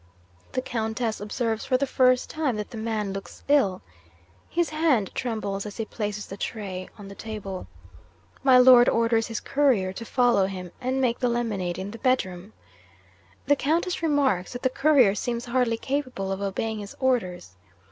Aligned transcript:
'The 0.53 0.63
Countess 0.63 1.21
observes 1.21 1.63
for 1.63 1.77
the 1.77 1.85
first 1.85 2.27
time 2.27 2.55
that 2.55 2.71
the 2.71 2.75
man 2.75 3.13
looks 3.13 3.43
ill. 3.47 3.83
His 4.49 4.71
hands 4.71 5.11
tremble 5.13 5.55
as 5.57 5.77
he 5.77 5.85
places 5.85 6.25
the 6.25 6.37
tray 6.37 6.89
on 6.97 7.07
the 7.07 7.13
table. 7.13 7.67
My 8.41 8.57
Lord 8.57 8.89
orders 8.89 9.27
his 9.27 9.39
Courier 9.39 9.93
to 9.93 10.03
follow 10.03 10.47
him, 10.47 10.71
and 10.81 10.99
make 10.99 11.19
the 11.19 11.29
lemonade 11.29 11.77
in 11.77 11.91
the 11.91 11.99
bedroom. 11.99 12.53
The 13.45 13.55
Countess 13.55 14.01
remarks 14.01 14.53
that 14.53 14.63
the 14.63 14.69
Courier 14.71 15.13
seems 15.13 15.45
hardly 15.45 15.77
capable 15.77 16.31
of 16.31 16.41
obeying 16.41 16.79
his 16.79 16.95
orders. 16.99 17.55